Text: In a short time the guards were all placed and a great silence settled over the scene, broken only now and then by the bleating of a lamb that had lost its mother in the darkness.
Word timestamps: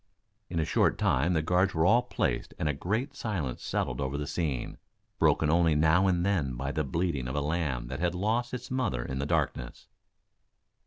In 0.49 0.57
a 0.59 0.65
short 0.65 0.97
time 0.97 1.33
the 1.33 1.43
guards 1.43 1.75
were 1.75 1.85
all 1.85 2.01
placed 2.01 2.55
and 2.57 2.67
a 2.67 2.73
great 2.73 3.13
silence 3.15 3.61
settled 3.61 4.01
over 4.01 4.17
the 4.17 4.25
scene, 4.25 4.79
broken 5.19 5.47
only 5.51 5.75
now 5.75 6.07
and 6.07 6.25
then 6.25 6.55
by 6.55 6.71
the 6.71 6.83
bleating 6.83 7.27
of 7.27 7.35
a 7.35 7.39
lamb 7.41 7.85
that 7.89 7.99
had 7.99 8.15
lost 8.15 8.51
its 8.51 8.71
mother 8.71 9.05
in 9.05 9.19
the 9.19 9.27
darkness. 9.27 9.85